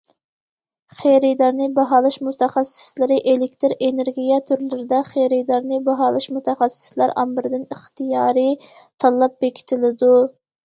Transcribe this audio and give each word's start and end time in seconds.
خېرىدارنى 0.99 1.65
باھالاش 1.73 2.15
مۇتەخەسسىسلىرى 2.27 3.17
ئېلېكتىر 3.33 3.75
ئېنېرگىيە 3.75 4.39
تۈرلىرىدە 4.49 5.01
خېرىدارنى 5.11 5.79
باھالاش 5.91 6.27
مۇتەخەسسىسلەر 6.39 7.15
ئامبىرىدىن 7.23 7.69
ئىختىيارىي 7.75 8.55
تاللاپ 9.05 9.37
بېكىتىلىدۇ. 9.47 10.11